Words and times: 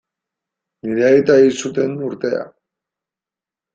Nire 0.85 1.03
aita 1.09 1.37
hil 1.41 1.53
zuten 1.67 1.93
urtea. 2.09 2.43